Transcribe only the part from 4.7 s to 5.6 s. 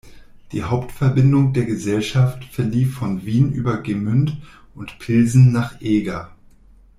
und Pilsen